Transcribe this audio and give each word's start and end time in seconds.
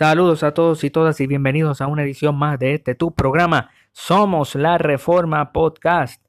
Saludos 0.00 0.42
a 0.44 0.54
todos 0.54 0.82
y 0.82 0.88
todas 0.88 1.20
y 1.20 1.26
bienvenidos 1.26 1.82
a 1.82 1.86
una 1.86 2.04
edición 2.04 2.34
más 2.34 2.58
de 2.58 2.72
este 2.72 2.94
tu 2.94 3.14
programa 3.14 3.68
Somos 3.92 4.54
la 4.54 4.78
Reforma 4.78 5.52
Podcast. 5.52 6.24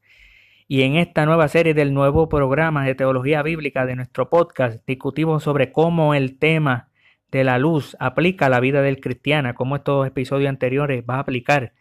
Y 0.68 0.82
en 0.82 0.98
esta 0.98 1.26
nueva 1.26 1.48
serie 1.48 1.74
del 1.74 1.94
nuevo 1.94 2.28
programa 2.28 2.84
de 2.84 2.96
teología 2.96 3.42
bíblica 3.44 3.86
de 3.86 3.96
nuestro 3.96 4.30
podcast 4.30 4.86
discutimos 4.86 5.44
sobre 5.44 5.72
cómo 5.72 6.14
el 6.14 6.38
tema 6.38 6.90
de 7.32 7.46
la 7.46 7.60
luz 7.60 7.96
aplica 8.02 8.48
a 8.48 8.50
la 8.50 8.60
vida 8.60 8.82
del 8.82 9.00
cristiano, 9.00 9.56
cómo 9.56 9.78
estos 9.78 10.06
episodios 10.06 10.50
anteriores 10.50 11.06
va 11.10 11.16
a 11.16 11.20
aplicar. 11.20 11.72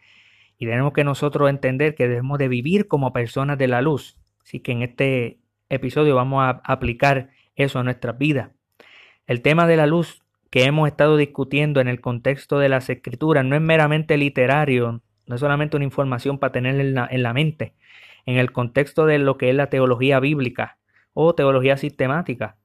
Y 0.59 0.67
tenemos 0.67 0.93
que 0.93 1.03
nosotros 1.03 1.51
entender 1.51 1.97
que 1.97 2.07
debemos 2.07 2.39
de 2.39 2.47
vivir 2.47 2.87
como 2.87 3.13
personas 3.13 3.59
de 3.59 3.67
la 3.67 3.83
luz. 3.83 4.17
Así 4.45 4.61
que 4.61 4.71
en 4.71 4.83
este 4.83 5.41
episodio 5.69 6.15
vamos 6.15 6.45
a 6.45 6.61
aplicar 6.63 7.31
eso 7.57 7.81
a 7.81 7.83
nuestras 7.83 8.17
vidas. 8.17 8.51
El 9.27 9.43
tema 9.43 9.67
de 9.67 9.77
la 9.77 9.89
luz 9.89 10.20
que 10.51 10.65
hemos 10.65 10.89
estado 10.89 11.17
discutiendo 11.17 11.81
en 11.81 11.89
el 11.89 12.01
contexto 12.01 12.59
de 12.59 12.69
las 12.69 12.91
escrituras 12.91 13.45
no 13.45 13.55
es 13.55 13.63
meramente 13.63 14.17
literario, 14.17 15.01
no 15.27 15.35
es 15.35 15.41
solamente 15.41 15.77
una 15.77 15.85
información 15.85 16.39
para 16.39 16.53
tener 16.53 16.79
en 16.81 16.95
la, 16.95 17.09
en 17.11 17.23
la 17.23 17.33
mente, 17.33 17.75
en 18.27 18.37
el 18.37 18.53
contexto 18.53 19.07
de 19.07 19.19
lo 19.19 19.39
que 19.39 19.51
es 19.51 19.55
la 19.55 19.69
teología 19.69 20.19
bíblica 20.19 20.79
o 21.13 21.35
teología 21.35 21.77
sistemática. 21.77 22.57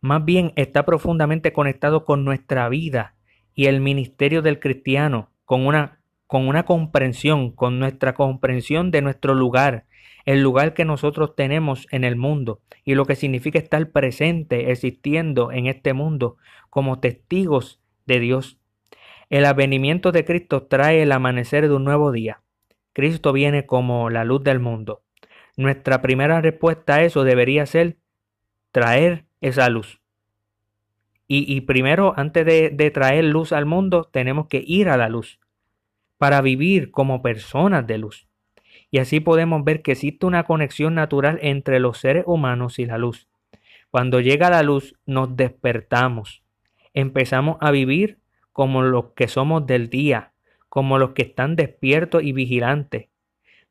Más 0.00 0.24
bien 0.24 0.52
está 0.56 0.84
profundamente 0.84 1.52
conectado 1.52 2.04
con 2.04 2.24
nuestra 2.24 2.68
vida 2.68 3.14
y 3.54 3.66
el 3.66 3.80
ministerio 3.80 4.42
del 4.42 4.58
cristiano, 4.58 5.30
con 5.44 5.66
una, 5.66 5.99
con 6.30 6.46
una 6.46 6.62
comprensión, 6.62 7.50
con 7.50 7.80
nuestra 7.80 8.14
comprensión 8.14 8.92
de 8.92 9.02
nuestro 9.02 9.34
lugar, 9.34 9.86
el 10.24 10.44
lugar 10.44 10.74
que 10.74 10.84
nosotros 10.84 11.34
tenemos 11.34 11.88
en 11.90 12.04
el 12.04 12.14
mundo 12.14 12.60
y 12.84 12.94
lo 12.94 13.04
que 13.04 13.16
significa 13.16 13.58
estar 13.58 13.90
presente, 13.90 14.70
existiendo 14.70 15.50
en 15.50 15.66
este 15.66 15.92
mundo 15.92 16.36
como 16.70 17.00
testigos 17.00 17.80
de 18.06 18.20
Dios. 18.20 18.60
El 19.28 19.44
advenimiento 19.44 20.12
de 20.12 20.24
Cristo 20.24 20.68
trae 20.68 21.02
el 21.02 21.10
amanecer 21.10 21.66
de 21.66 21.74
un 21.74 21.82
nuevo 21.82 22.12
día. 22.12 22.42
Cristo 22.92 23.32
viene 23.32 23.66
como 23.66 24.08
la 24.08 24.22
luz 24.22 24.44
del 24.44 24.60
mundo. 24.60 25.02
Nuestra 25.56 26.00
primera 26.00 26.40
respuesta 26.40 26.94
a 26.94 27.02
eso 27.02 27.24
debería 27.24 27.66
ser 27.66 27.96
traer 28.70 29.24
esa 29.40 29.68
luz. 29.68 30.00
Y, 31.26 31.60
primero, 31.62 32.14
antes 32.16 32.46
de 32.46 32.90
traer 32.92 33.24
luz 33.24 33.52
al 33.52 33.66
mundo, 33.66 34.08
tenemos 34.12 34.46
que 34.46 34.62
ir 34.64 34.88
a 34.88 34.96
la 34.96 35.08
luz 35.08 35.40
para 36.20 36.42
vivir 36.42 36.90
como 36.90 37.22
personas 37.22 37.86
de 37.86 37.96
luz. 37.96 38.28
Y 38.90 38.98
así 38.98 39.20
podemos 39.20 39.64
ver 39.64 39.80
que 39.80 39.92
existe 39.92 40.26
una 40.26 40.44
conexión 40.44 40.94
natural 40.94 41.38
entre 41.40 41.80
los 41.80 41.96
seres 41.96 42.24
humanos 42.26 42.78
y 42.78 42.84
la 42.84 42.98
luz. 42.98 43.26
Cuando 43.90 44.20
llega 44.20 44.50
la 44.50 44.62
luz, 44.62 44.94
nos 45.06 45.34
despertamos. 45.34 46.42
Empezamos 46.92 47.56
a 47.62 47.70
vivir 47.70 48.18
como 48.52 48.82
los 48.82 49.12
que 49.14 49.28
somos 49.28 49.66
del 49.66 49.88
día, 49.88 50.34
como 50.68 50.98
los 50.98 51.12
que 51.12 51.22
están 51.22 51.56
despiertos 51.56 52.22
y 52.22 52.32
vigilantes. 52.32 53.08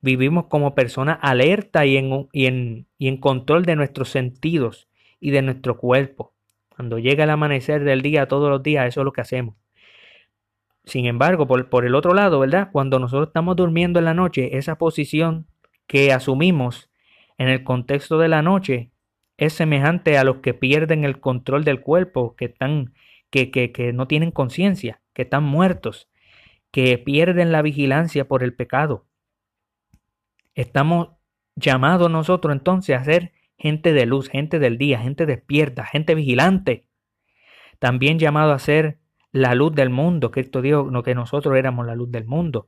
Vivimos 0.01 0.47
como 0.47 0.73
personas 0.73 1.19
en, 1.21 2.27
y, 2.33 2.47
en, 2.47 2.87
y 2.97 3.09
en 3.09 3.17
control 3.17 3.63
de 3.63 3.75
nuestros 3.75 4.09
sentidos 4.09 4.87
y 5.19 5.29
de 5.29 5.43
nuestro 5.43 5.77
cuerpo. 5.77 6.33
Cuando 6.75 6.97
llega 6.97 7.25
el 7.25 7.29
amanecer 7.29 7.83
del 7.83 8.01
día 8.01 8.27
todos 8.27 8.49
los 8.49 8.63
días, 8.63 8.87
eso 8.87 9.01
es 9.01 9.05
lo 9.05 9.13
que 9.13 9.21
hacemos. 9.21 9.53
Sin 10.89 11.05
embargo, 11.05 11.45
por, 11.45 11.85
el 11.85 11.93
otro 11.93 12.15
lado, 12.15 12.39
¿verdad? 12.39 12.69
Cuando 12.71 12.97
nosotros 12.97 13.27
estamos 13.27 13.55
durmiendo 13.55 13.99
en 13.99 14.05
la 14.05 14.15
noche, 14.15 14.57
esa 14.57 14.79
posición 14.79 15.45
que 15.85 16.11
asumimos 16.11 16.89
en 17.37 17.47
el 17.47 17.63
contexto 17.63 18.17
de 18.17 18.27
la 18.27 18.41
noche 18.41 18.91
es 19.37 19.53
semejante 19.53 20.17
a 20.17 20.23
los 20.23 20.37
que 20.37 20.55
pierden 20.55 21.05
el 21.05 21.19
control 21.19 21.63
del 21.63 21.81
cuerpo, 21.81 22.35
que 22.35 22.45
están, 22.45 22.95
que, 23.29 23.51
que, 23.51 23.71
que 23.71 23.93
no 23.93 24.07
tienen 24.07 24.31
conciencia, 24.31 24.99
que 25.13 25.21
están 25.21 25.43
muertos, 25.43 26.09
que 26.71 26.97
pierden 26.97 27.51
la 27.51 27.61
vigilancia 27.61 28.27
por 28.27 28.41
el 28.41 28.55
pecado. 28.55 29.05
Estamos 30.55 31.09
llamados 31.55 32.09
nosotros 32.09 32.51
entonces 32.51 32.97
a 32.97 33.03
ser 33.03 33.31
gente 33.59 33.93
de 33.93 34.07
luz, 34.07 34.27
gente 34.27 34.57
del 34.57 34.79
día, 34.79 34.99
gente 34.99 35.27
despierta, 35.27 35.85
gente 35.85 36.15
vigilante. 36.15 36.87
También 37.77 38.17
llamado 38.17 38.53
a 38.53 38.59
ser 38.59 38.98
la 39.31 39.55
luz 39.55 39.73
del 39.73 39.89
mundo. 39.89 40.31
Cristo 40.31 40.61
dijo 40.61 40.89
que 41.03 41.15
nosotros 41.15 41.57
éramos 41.57 41.85
la 41.85 41.95
luz 41.95 42.11
del 42.11 42.25
mundo. 42.25 42.67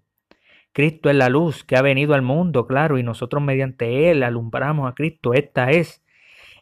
Cristo 0.73 1.09
es 1.09 1.15
la 1.15 1.29
luz 1.29 1.63
que 1.63 1.75
ha 1.75 1.81
venido 1.81 2.13
al 2.13 2.21
mundo, 2.21 2.65
claro, 2.65 2.97
y 2.97 3.03
nosotros 3.03 3.43
mediante 3.43 4.09
Él 4.09 4.23
alumbramos 4.23 4.89
a 4.89 4.95
Cristo. 4.95 5.33
Esta 5.33 5.71
es, 5.71 6.03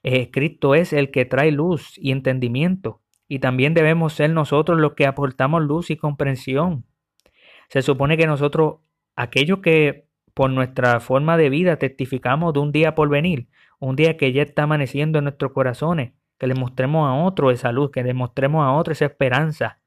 eh, 0.01 0.31
Cristo 0.31 0.73
es 0.73 0.93
el 0.93 1.11
que 1.11 1.25
trae 1.25 1.51
luz 1.51 1.93
y 1.97 2.11
entendimiento. 2.11 3.01
Y 3.27 3.39
también 3.39 3.75
debemos 3.75 4.13
ser 4.13 4.31
nosotros 4.31 4.79
los 4.79 4.93
que 4.93 5.05
aportamos 5.05 5.61
luz 5.61 5.91
y 5.91 5.97
comprensión. 5.97 6.85
Se 7.69 7.83
supone 7.83 8.17
que 8.17 8.25
nosotros, 8.25 8.77
aquellos 9.15 9.59
que 9.59 10.07
por 10.33 10.49
nuestra 10.49 10.99
forma 10.99 11.37
de 11.37 11.49
vida 11.49 11.77
testificamos 11.77 12.53
de 12.53 12.59
un 12.59 12.71
día 12.71 12.95
por 12.95 13.09
venir, 13.09 13.47
un 13.79 13.95
día 13.95 14.17
que 14.17 14.31
ya 14.31 14.41
está 14.41 14.63
amaneciendo 14.63 15.19
en 15.19 15.25
nuestros 15.25 15.51
corazones, 15.51 16.13
que 16.39 16.47
le 16.47 16.55
mostremos 16.55 17.07
a 17.07 17.13
otro 17.13 17.51
esa 17.51 17.71
luz, 17.71 17.91
que 17.91 18.03
le 18.03 18.15
mostremos 18.15 18.63
a 18.65 18.71
otro 18.71 18.93
esa 18.93 19.05
esperanza, 19.05 19.79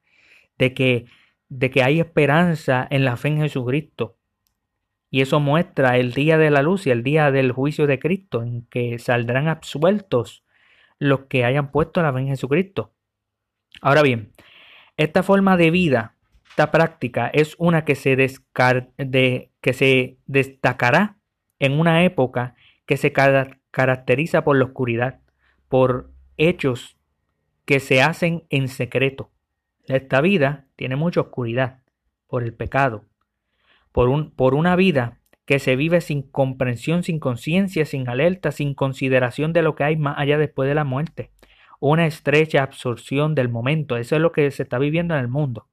de 0.57 0.73
que, 0.73 1.05
de 1.49 1.69
que 1.71 1.83
hay 1.83 1.99
esperanza 1.99 2.87
en 2.89 3.05
la 3.05 3.17
fe 3.17 3.29
en 3.29 3.37
Jesucristo. 3.39 4.17
Y 5.09 5.21
eso 5.21 5.39
muestra 5.39 5.97
el 5.97 6.13
día 6.13 6.37
de 6.37 6.49
la 6.49 6.63
luz 6.63 6.87
y 6.87 6.91
el 6.91 7.03
día 7.03 7.31
del 7.31 7.51
juicio 7.51 7.85
de 7.85 7.99
Cristo, 7.99 8.41
en 8.41 8.65
que 8.67 8.97
saldrán 8.97 9.47
absueltos 9.47 10.43
los 10.97 11.25
que 11.25 11.45
hayan 11.45 11.71
puesto 11.71 12.01
la 12.01 12.13
fe 12.13 12.21
en 12.21 12.27
Jesucristo. 12.29 12.93
Ahora 13.81 14.01
bien, 14.01 14.31
esta 14.97 15.23
forma 15.23 15.57
de 15.57 15.71
vida, 15.71 16.15
esta 16.49 16.71
práctica, 16.71 17.27
es 17.27 17.55
una 17.57 17.85
que 17.85 17.95
se, 17.95 18.15
que 18.15 19.73
se 19.73 20.17
destacará 20.25 21.17
en 21.59 21.79
una 21.79 22.03
época 22.03 22.55
que 22.85 22.97
se 22.97 23.11
caracteriza 23.13 24.43
por 24.43 24.57
la 24.57 24.65
oscuridad, 24.65 25.19
por 25.67 26.11
hechos 26.37 26.97
que 27.65 27.79
se 27.79 28.01
hacen 28.01 28.45
en 28.49 28.67
secreto. 28.67 29.32
Esta 29.87 30.21
vida 30.21 30.67
tiene 30.75 30.95
mucha 30.95 31.21
oscuridad 31.21 31.79
por 32.27 32.43
el 32.43 32.53
pecado, 32.53 33.05
por, 33.91 34.09
un, 34.09 34.31
por 34.31 34.53
una 34.53 34.75
vida 34.75 35.19
que 35.45 35.59
se 35.59 35.75
vive 35.75 36.01
sin 36.01 36.21
comprensión, 36.21 37.03
sin 37.03 37.19
conciencia, 37.19 37.85
sin 37.85 38.07
alerta, 38.07 38.51
sin 38.51 38.73
consideración 38.73 39.51
de 39.51 39.61
lo 39.61 39.75
que 39.75 39.83
hay 39.83 39.97
más 39.97 40.15
allá 40.17 40.37
después 40.37 40.69
de 40.69 40.75
la 40.75 40.85
muerte. 40.85 41.31
Una 41.79 42.05
estrecha 42.05 42.63
absorción 42.63 43.35
del 43.35 43.49
momento. 43.49 43.97
Eso 43.97 44.15
es 44.15 44.21
lo 44.21 44.31
que 44.31 44.49
se 44.51 44.63
está 44.63 44.79
viviendo 44.79 45.15
en 45.15 45.19
el 45.19 45.27
mundo. 45.27 45.67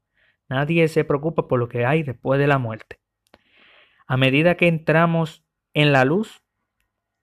Nadie 0.49 0.89
se 0.89 1.05
preocupa 1.05 1.47
por 1.47 1.61
lo 1.61 1.69
que 1.69 1.87
hay 1.87 2.03
después 2.03 2.41
de 2.41 2.49
la 2.49 2.59
muerte. 2.59 2.99
A 4.09 4.17
medida 4.17 4.57
que 4.57 4.67
entramos 4.67 5.45
en 5.73 5.93
la 5.93 6.05
luz 6.05 6.43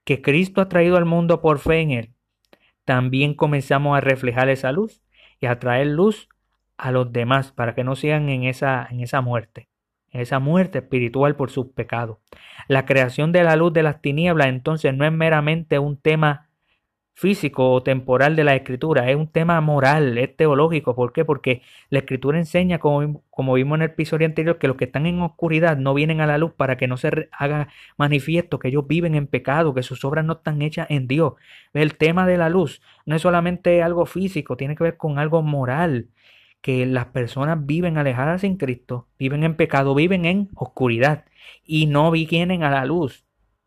que 0.06 0.22
Cristo 0.22 0.62
ha 0.62 0.70
traído 0.70 0.96
al 0.96 1.04
mundo 1.04 1.42
por 1.42 1.60
fe 1.60 1.82
en 1.82 1.92
Él, 1.92 2.14
también 2.86 3.34
comenzamos 3.34 3.98
a 3.98 4.00
reflejar 4.00 4.48
esa 4.48 4.72
luz 4.72 5.04
y 5.42 5.48
a 5.48 5.60
traer 5.60 5.88
luz 5.88 6.30
a 6.78 6.92
los 6.92 7.12
demás 7.12 7.52
para 7.52 7.76
que 7.76 7.84
no 7.84 7.96
sigan 7.96 8.30
en 8.30 8.44
esa, 8.44 8.88
en 8.90 9.02
esa 9.02 9.22
muerte, 9.22 9.68
en 10.12 10.22
esa 10.22 10.40
muerte 10.40 10.80
espiritual 10.80 11.36
por 11.36 11.50
sus 11.52 11.68
pecados. 11.68 12.18
La 12.68 12.86
creación 12.86 13.32
de 13.32 13.44
la 13.44 13.56
luz 13.56 13.74
de 13.74 13.84
las 13.84 14.02
tinieblas 14.02 14.48
entonces 14.48 14.94
no 14.94 15.06
es 15.06 15.12
meramente 15.12 15.80
un 15.80 15.98
tema 15.98 16.48
físico 17.18 17.72
o 17.72 17.82
temporal 17.82 18.36
de 18.36 18.44
la 18.44 18.56
escritura, 18.56 19.10
es 19.10 19.16
un 19.16 19.28
tema 19.28 19.60
moral, 19.60 20.20
es 20.20 20.36
teológico. 20.38 20.96
¿Por 20.96 21.14
qué? 21.14 21.26
Porque 21.26 21.64
la 21.90 21.98
escritura 22.00 22.38
enseña, 22.38 22.78
como, 22.78 23.24
como 23.32 23.56
vimos 23.56 23.78
en 23.78 23.82
el 23.82 23.90
episodio 23.90 24.28
anterior, 24.28 24.60
que 24.60 24.68
los 24.68 24.78
que 24.78 24.86
están 24.86 25.08
en 25.08 25.22
oscuridad 25.22 25.78
no 25.78 25.96
vienen 25.96 26.22
a 26.22 26.28
la 26.28 26.38
luz 26.38 26.54
para 26.54 26.78
que 26.78 26.88
no 26.88 26.96
se 26.96 27.28
haga 27.32 27.70
manifiesto 27.98 28.60
que 28.60 28.68
ellos 28.68 28.86
viven 28.88 29.16
en 29.16 29.26
pecado, 29.26 29.74
que 29.74 29.82
sus 29.82 30.06
obras 30.06 30.26
no 30.26 30.34
están 30.34 30.62
hechas 30.62 30.86
en 30.92 31.08
Dios. 31.08 31.34
El 31.74 31.98
tema 31.98 32.28
de 32.28 32.38
la 32.38 32.50
luz 32.50 32.84
no 33.08 33.16
es 33.16 33.24
solamente 33.24 33.82
algo 33.82 34.06
físico, 34.06 34.56
tiene 34.56 34.76
que 34.76 34.84
ver 34.84 34.98
con 34.98 35.18
algo 35.18 35.42
moral 35.42 36.10
que 36.68 36.86
las 36.86 37.06
personas 37.06 37.66
viven 37.66 37.98
alejadas 37.98 38.42
sin 38.42 38.58
Cristo, 38.58 39.08
viven 39.18 39.46
en 39.46 39.56
pecado, 39.56 39.96
viven 39.96 40.26
en 40.26 40.50
oscuridad 40.54 41.24
y 41.64 41.86
no 41.86 42.12
vienen 42.12 42.62
a 42.62 42.70
la 42.70 42.84
luz. 42.84 43.24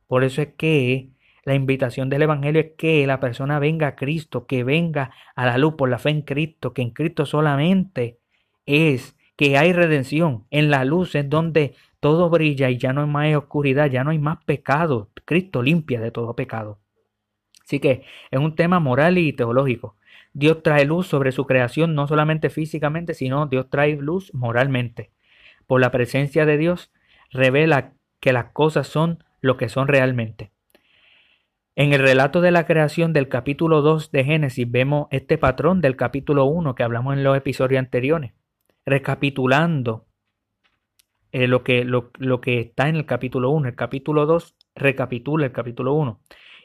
Por 0.07 0.23
eso 0.23 0.43
es 0.43 0.49
que 0.49 1.09
la 1.47 1.55
invitación 1.55 2.11
del 2.11 2.21
Evangelio 2.21 2.61
es 2.61 2.73
que 2.77 3.07
la 3.07 3.19
persona 3.19 3.59
venga 3.59 3.87
a 3.87 3.97
Cristo, 3.97 4.45
que 4.45 4.65
venga 4.65 5.13
a 5.35 5.47
la 5.47 5.57
luz 5.57 5.77
por 5.79 5.89
la 5.89 5.99
fe 5.99 6.11
en 6.11 6.21
Cristo, 6.21 6.75
que 6.75 6.83
en 6.83 6.91
Cristo 6.91 7.25
solamente 7.25 8.19
es 8.67 9.17
que 9.35 9.57
hay 9.57 9.73
redención. 9.73 10.45
En 10.51 10.71
la 10.71 10.85
luz 10.85 11.15
es 11.15 11.27
donde 11.27 11.77
todo 12.01 12.29
brilla 12.29 12.69
y 12.69 12.77
ya 12.77 12.93
no 12.93 13.01
hay 13.01 13.09
más 13.09 13.35
oscuridad, 13.35 13.91
ya 13.91 14.05
no 14.05 14.11
hay 14.11 14.19
más 14.19 14.45
pecado. 14.45 15.09
Cristo 15.25 15.63
limpia 15.63 16.03
de 16.03 16.11
todo 16.11 16.37
pecado. 16.37 16.81
Así 17.65 17.81
que 17.81 18.05
es 18.31 18.39
un 18.39 18.55
tema 18.57 18.79
moral 18.79 19.17
y 19.17 19.33
teológico. 19.33 19.97
Dios 20.33 20.63
trae 20.63 20.85
luz 20.85 21.07
sobre 21.07 21.33
su 21.33 21.47
creación 21.47 21.95
no 21.95 22.07
solamente 22.07 22.51
físicamente, 22.51 23.15
sino 23.15 23.47
Dios 23.47 23.69
trae 23.69 23.97
luz 23.97 24.33
moralmente. 24.35 25.11
Por 25.67 25.81
la 25.81 25.91
presencia 25.91 26.47
de 26.47 26.57
Dios 26.57 26.93
revela 27.31 27.95
que 28.21 28.33
las 28.33 28.47
cosas 28.53 28.87
son 28.87 29.25
lo 29.41 29.57
que 29.57 29.69
son 29.69 29.89
realmente. 29.89 30.53
En 31.77 31.93
el 31.93 32.01
relato 32.01 32.41
de 32.41 32.51
la 32.51 32.67
creación 32.67 33.13
del 33.13 33.29
capítulo 33.29 33.81
2 33.81 34.11
de 34.11 34.25
Génesis 34.25 34.71
vemos 34.71 35.07
este 35.11 35.39
patrón 35.39 35.81
del 35.81 35.97
capítulo 35.97 36.45
1 36.45 36.75
que 36.75 36.83
hablamos 36.83 37.17
en 37.17 37.25
los 37.25 37.37
episodios 37.37 37.79
anteriores. 37.79 38.33
recapitulando 38.85 40.07
eh, 41.33 41.47
lo, 41.47 41.63
que, 41.63 41.85
lo, 41.85 42.11
lo, 42.19 42.41
que 42.41 42.59
está 42.61 42.89
en 42.89 42.97
el 42.97 43.07
capítulo 43.07 43.51
1. 43.51 43.69
El 43.69 43.77
capítulo 43.77 44.27
2 44.27 44.57
recapitula 44.75 45.47
el 45.47 45.53
capítulo 45.53 45.95
1. 45.95 46.21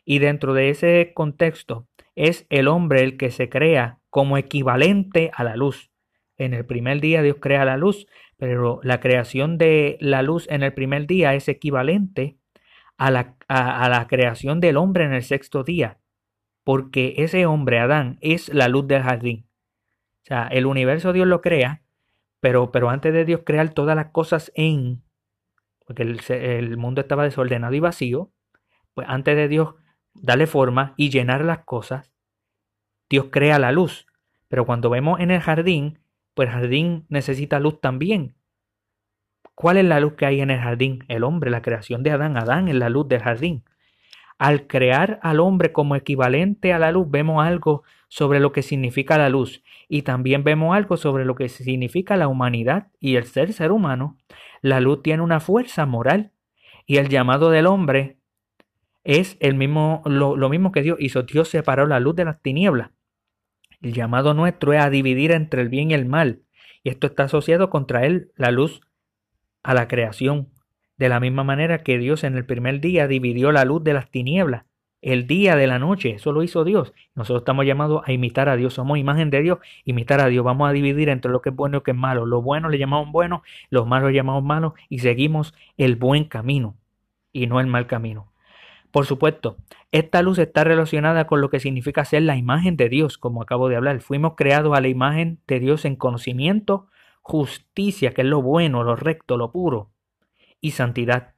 Y 0.05 0.19
dentro 0.19 0.53
de 0.53 0.69
ese 0.69 1.11
contexto 1.13 1.87
es 2.15 2.45
el 2.49 2.67
hombre 2.67 3.03
el 3.03 3.17
que 3.17 3.31
se 3.31 3.49
crea 3.49 3.99
como 4.09 4.37
equivalente 4.37 5.31
a 5.33 5.43
la 5.43 5.55
luz. 5.55 5.91
En 6.37 6.53
el 6.53 6.65
primer 6.65 7.01
día 7.01 7.21
Dios 7.21 7.37
crea 7.39 7.65
la 7.65 7.77
luz, 7.77 8.07
pero 8.37 8.79
la 8.83 8.99
creación 8.99 9.57
de 9.57 9.97
la 9.99 10.21
luz 10.21 10.47
en 10.49 10.63
el 10.63 10.73
primer 10.73 11.07
día 11.07 11.33
es 11.35 11.47
equivalente 11.47 12.37
a 12.97 13.11
la, 13.11 13.35
a 13.47 13.89
la 13.89 14.07
creación 14.07 14.59
del 14.59 14.77
hombre 14.77 15.03
en 15.03 15.13
el 15.13 15.23
sexto 15.23 15.63
día, 15.63 15.99
porque 16.63 17.15
ese 17.17 17.45
hombre, 17.45 17.79
Adán, 17.79 18.17
es 18.21 18.53
la 18.53 18.67
luz 18.67 18.87
del 18.87 19.03
jardín. 19.03 19.47
O 20.23 20.25
sea, 20.27 20.47
el 20.47 20.65
universo 20.65 21.13
Dios 21.13 21.27
lo 21.27 21.41
crea, 21.41 21.83
pero, 22.39 22.71
pero 22.71 22.89
antes 22.89 23.13
de 23.13 23.25
Dios 23.25 23.41
crear 23.45 23.69
todas 23.73 23.95
las 23.95 24.07
cosas 24.07 24.51
en, 24.55 25.03
porque 25.85 26.03
el, 26.03 26.19
el 26.29 26.77
mundo 26.77 27.01
estaba 27.01 27.23
desordenado 27.23 27.73
y 27.73 27.79
vacío, 27.79 28.31
pues 28.93 29.07
antes 29.09 29.35
de 29.35 29.47
Dios 29.47 29.75
darle 30.25 30.47
forma 30.47 30.93
y 30.97 31.09
llenar 31.09 31.43
las 31.45 31.59
cosas, 31.59 32.11
Dios 33.09 33.27
crea 33.31 33.59
la 33.59 33.71
luz. 33.71 34.07
Pero 34.47 34.65
cuando 34.65 34.89
vemos 34.89 35.19
en 35.19 35.31
el 35.31 35.41
jardín, 35.41 35.99
pues 36.33 36.49
el 36.49 36.55
jardín 36.55 37.05
necesita 37.09 37.59
luz 37.59 37.79
también. 37.81 38.35
¿Cuál 39.53 39.77
es 39.77 39.85
la 39.85 39.99
luz 39.99 40.13
que 40.13 40.25
hay 40.25 40.41
en 40.41 40.51
el 40.51 40.59
jardín? 40.59 41.05
El 41.07 41.23
hombre, 41.23 41.49
la 41.49 41.61
creación 41.61 42.03
de 42.03 42.11
Adán. 42.11 42.37
Adán 42.37 42.67
es 42.67 42.75
la 42.75 42.89
luz 42.89 43.07
del 43.07 43.21
jardín. 43.21 43.63
Al 44.37 44.67
crear 44.67 45.19
al 45.23 45.39
hombre 45.39 45.71
como 45.71 45.95
equivalente 45.95 46.73
a 46.73 46.79
la 46.79 46.91
luz, 46.91 47.09
vemos 47.09 47.45
algo 47.45 47.83
sobre 48.09 48.41
lo 48.41 48.51
que 48.51 48.63
significa 48.63 49.17
la 49.17 49.29
luz 49.29 49.63
y 49.87 50.01
también 50.01 50.43
vemos 50.43 50.75
algo 50.75 50.97
sobre 50.97 51.23
lo 51.23 51.35
que 51.35 51.47
significa 51.47 52.17
la 52.17 52.27
humanidad 52.27 52.87
y 52.99 53.15
el 53.15 53.25
ser 53.25 53.53
ser 53.53 53.71
humano. 53.71 54.17
La 54.61 54.81
luz 54.81 55.01
tiene 55.03 55.23
una 55.23 55.39
fuerza 55.39 55.85
moral 55.85 56.31
y 56.85 56.97
el 56.97 57.07
llamado 57.07 57.49
del 57.49 57.65
hombre 57.65 58.17
es 59.05 59.37
el 59.39 59.53
mismo, 59.53 60.01
lo, 60.05 60.49
mismo 60.49 60.71
que 60.71 60.81
Dios 60.81 60.97
hizo. 60.99 61.23
Dios 61.23 61.47
separó 61.47 61.85
la 61.85 61.99
luz 61.99 62.15
de 62.15 62.25
las 62.25 62.41
tinieblas. 62.41 62.89
El 63.81 63.93
llamado 63.93 64.33
nuestro 64.33 64.73
es 64.73 64.81
a 64.81 64.89
dividir 64.89 65.31
entre 65.31 65.61
el 65.61 65.69
bien 65.69 65.91
y 65.91 65.93
el 65.93 66.05
mal. 66.05 66.41
Y 66.83 66.89
esto 66.89 67.07
está 67.07 67.23
asociado 67.23 67.69
contra 67.69 68.05
él, 68.05 68.31
la 68.35 68.49
luz, 68.49 68.81
a 69.63 69.75
la 69.75 69.87
creación. 69.87 70.49
De 70.97 71.07
la 71.07 71.19
misma 71.19 71.43
manera 71.43 71.83
que 71.83 71.99
Dios 71.99 72.23
en 72.23 72.35
el 72.35 72.45
primer 72.45 72.81
día 72.81 73.07
dividió 73.07 73.51
la 73.51 73.63
luz 73.63 73.83
de 73.83 73.93
las 73.93 74.09
tinieblas. 74.09 74.65
El 75.03 75.27
día 75.27 75.55
de 75.55 75.67
la 75.67 75.77
noche, 75.77 76.15
eso 76.15 76.31
lo 76.31 76.41
hizo 76.41 76.63
Dios. 76.63 76.91
Nosotros 77.13 77.41
estamos 77.41 77.67
llamados 77.67 78.01
a 78.07 78.11
imitar 78.11 78.49
a 78.49 78.55
Dios. 78.55 78.73
Somos 78.73 78.97
imagen 78.97 79.29
de 79.29 79.43
Dios, 79.43 79.59
imitar 79.83 80.19
a 80.19 80.27
Dios. 80.27 80.43
Vamos 80.43 80.67
a 80.67 80.71
dividir 80.71 81.09
entre 81.09 81.31
lo 81.31 81.43
que 81.43 81.49
es 81.49 81.55
bueno 81.55 81.75
y 81.75 81.77
lo 81.77 81.83
que 81.83 81.91
es 81.91 81.97
malo. 81.97 82.25
Lo 82.25 82.41
bueno 82.41 82.69
le 82.69 82.79
llamamos 82.79 83.11
bueno, 83.11 83.43
los 83.69 83.85
malos 83.85 84.09
le 84.09 84.15
llamamos 84.15 84.43
malos 84.43 84.73
y 84.89 84.99
seguimos 84.99 85.53
el 85.77 85.95
buen 85.95 86.23
camino 86.23 86.75
y 87.31 87.45
no 87.45 87.59
el 87.59 87.67
mal 87.67 87.85
camino. 87.85 88.31
Por 88.95 89.05
supuesto, 89.05 89.57
esta 89.91 90.21
luz 90.21 90.39
está 90.39 90.63
relacionada 90.63 91.27
con 91.27 91.41
lo 91.41 91.49
que 91.49 91.59
significa 91.59 92.05
ser 92.05 92.21
la 92.21 92.37
imagen 92.37 92.77
de 92.77 92.87
Dios, 92.87 93.17
como 93.17 93.41
acabo 93.41 93.67
de 93.67 93.75
hablar. 93.75 93.99
Fuimos 93.99 94.35
creados 94.37 94.73
a 94.73 94.79
la 94.79 94.87
imagen 94.87 95.41
de 95.47 95.59
Dios 95.59 95.83
en 95.83 95.97
conocimiento, 95.97 96.87
justicia, 97.21 98.13
que 98.13 98.21
es 98.21 98.27
lo 98.27 98.41
bueno, 98.41 98.85
lo 98.85 98.95
recto, 98.95 99.35
lo 99.35 99.51
puro, 99.51 99.91
y 100.61 100.71
santidad, 100.71 101.33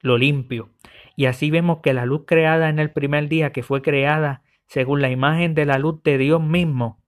lo 0.00 0.18
limpio. 0.18 0.70
Y 1.14 1.26
así 1.26 1.52
vemos 1.52 1.78
que 1.84 1.94
la 1.94 2.04
luz 2.04 2.24
creada 2.26 2.68
en 2.68 2.80
el 2.80 2.90
primer 2.90 3.28
día, 3.28 3.52
que 3.52 3.62
fue 3.62 3.80
creada 3.80 4.42
según 4.66 5.02
la 5.02 5.10
imagen 5.10 5.54
de 5.54 5.66
la 5.66 5.78
luz 5.78 6.02
de 6.02 6.18
Dios 6.18 6.42
mismo, 6.42 7.00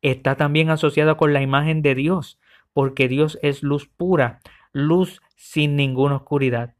está 0.00 0.36
también 0.36 0.70
asociada 0.70 1.18
con 1.18 1.34
la 1.34 1.42
imagen 1.42 1.82
de 1.82 1.94
Dios, 1.94 2.40
porque 2.72 3.06
Dios 3.06 3.38
es 3.42 3.62
luz 3.62 3.86
pura, 3.86 4.40
luz 4.72 5.20
sin 5.36 5.76
ninguna 5.76 6.16
oscuridad. 6.16 6.74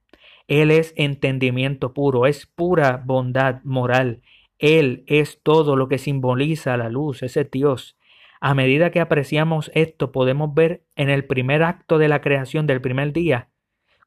Él 0.49 0.70
es 0.70 0.93
entendimiento 0.96 1.94
puro, 1.94 2.26
es 2.26 2.46
pura 2.46 3.02
bondad 3.05 3.61
moral. 3.64 4.23
Él 4.58 5.05
es 5.06 5.43
todo 5.43 5.76
lo 5.76 5.88
que 5.88 5.99
simboliza 5.99 6.76
la 6.76 6.88
luz, 6.88 7.23
ese 7.23 7.44
Dios. 7.44 7.96
A 8.41 8.55
medida 8.55 8.91
que 8.91 9.00
apreciamos 9.00 9.70
esto, 9.75 10.12
podemos 10.12 10.55
ver 10.55 10.85
en 10.96 11.08
el 11.08 11.25
primer 11.25 11.62
acto 11.62 11.99
de 11.99 12.08
la 12.08 12.20
creación 12.20 12.67
del 12.67 12.81
primer 12.81 13.12
día, 13.12 13.49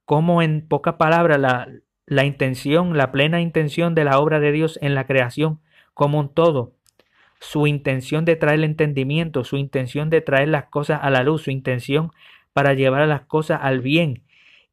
cómo 0.06 0.42
en 0.42 0.68
pocas 0.68 0.95
palabras 0.95 1.39
la, 1.39 1.68
la 2.06 2.24
intención, 2.24 2.95
la 2.95 3.12
plena 3.12 3.42
intención 3.42 3.95
de 3.95 4.04
la 4.04 4.19
obra 4.19 4.39
de 4.39 4.51
Dios 4.51 4.78
en 4.81 4.95
la 4.95 5.07
creación 5.07 5.60
como 5.94 6.19
un 6.19 6.34
todo, 6.34 6.74
su 7.39 7.68
intención 7.68 8.25
de 8.25 8.36
traer 8.36 8.60
el 8.60 8.63
entendimiento, 8.63 9.44
su 9.44 9.57
intención 9.57 10.10
de 10.10 10.22
traer 10.22 10.50
las 10.50 10.66
cosas 10.66 11.00
a 11.01 11.10
la 11.10 11.24
luz, 11.24 11.44
su 11.44 11.51
intención 11.51 12.12
para 12.54 12.74
llevar 12.74 13.07
las 13.07 13.22
cosas 13.22 13.60
al 13.62 13.81
bien, 13.81 14.24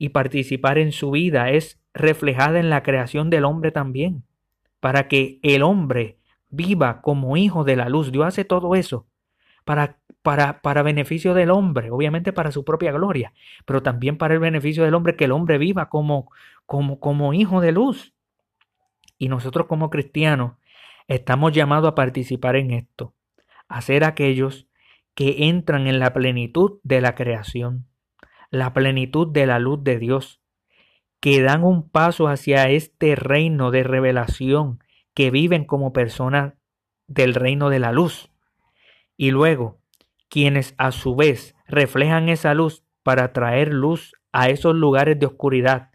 y 0.04 0.10
participar 0.10 0.76
en 0.76 0.92
su 0.92 1.12
vida 1.12 1.48
es 1.48 1.80
reflejada 1.94 2.60
en 2.60 2.68
la 2.68 2.82
creación 2.82 3.30
del 3.30 3.46
hombre 3.46 3.72
también, 3.72 4.22
para 4.78 5.08
que 5.08 5.38
el 5.42 5.62
hombre 5.62 6.18
viva 6.50 7.00
como 7.00 7.38
hijo 7.38 7.64
de 7.64 7.76
la 7.76 7.88
luz. 7.88 8.12
Dios 8.12 8.26
hace 8.26 8.44
todo 8.44 8.74
eso 8.74 9.06
para, 9.64 9.96
para, 10.20 10.60
para 10.60 10.82
beneficio 10.82 11.32
del 11.32 11.50
hombre, 11.50 11.90
obviamente 11.90 12.34
para 12.34 12.52
su 12.52 12.66
propia 12.66 12.92
gloria, 12.92 13.32
pero 13.64 13.82
también 13.82 14.18
para 14.18 14.34
el 14.34 14.40
beneficio 14.40 14.84
del 14.84 14.92
hombre, 14.92 15.16
que 15.16 15.24
el 15.24 15.32
hombre 15.32 15.56
viva 15.56 15.88
como, 15.88 16.30
como, 16.66 17.00
como 17.00 17.32
hijo 17.32 17.62
de 17.62 17.72
luz. 17.72 18.12
Y 19.16 19.30
nosotros 19.30 19.66
como 19.68 19.88
cristianos 19.88 20.58
estamos 21.08 21.52
llamados 21.52 21.88
a 21.88 21.94
participar 21.94 22.56
en 22.56 22.72
esto, 22.72 23.14
a 23.68 23.80
ser 23.80 24.04
aquellos 24.04 24.66
que 25.14 25.48
entran 25.48 25.86
en 25.86 25.98
la 25.98 26.12
plenitud 26.12 26.78
de 26.82 27.00
la 27.00 27.14
creación 27.14 27.86
la 28.54 28.72
plenitud 28.72 29.26
de 29.26 29.46
la 29.46 29.58
luz 29.58 29.82
de 29.82 29.98
Dios, 29.98 30.40
que 31.18 31.42
dan 31.42 31.64
un 31.64 31.88
paso 31.88 32.28
hacia 32.28 32.70
este 32.70 33.16
reino 33.16 33.72
de 33.72 33.82
revelación, 33.82 34.78
que 35.12 35.32
viven 35.32 35.64
como 35.64 35.92
personas 35.92 36.54
del 37.08 37.34
reino 37.34 37.68
de 37.68 37.80
la 37.80 37.90
luz. 37.90 38.30
Y 39.16 39.32
luego, 39.32 39.80
quienes 40.28 40.75
a 40.78 40.92
su 40.92 41.16
vez 41.16 41.56
reflejan 41.66 42.28
esa 42.28 42.54
luz 42.54 42.84
para 43.02 43.32
traer 43.32 43.75
luz 43.75 44.12
a 44.32 44.49
esos 44.49 44.76
lugares 44.76 45.18
de 45.18 45.26
oscuridad, 45.26 45.90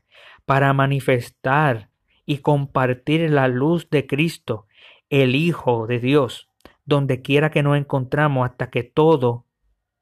para 0.46 0.74
manifestar 0.74 1.90
y 2.26 2.40
compartir 2.40 3.30
la 3.30 3.48
luz 3.48 3.90
de 3.90 4.06
Cristo, 4.06 4.68
el 5.10 5.36
Hijo 5.36 5.88
de 5.88 6.00
Dios, 6.00 6.50
donde 6.84 7.22
quiera 7.22 7.52
que 7.52 7.64
nos 7.64 7.78
encontramos 7.78 8.50
hasta 8.50 8.70
que 8.70 8.84
todo 8.84 9.46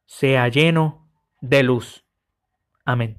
sea 0.08 0.48
lleno 0.48 1.08
de 1.40 1.62
luz. 1.62 2.07
Amén. 2.92 3.12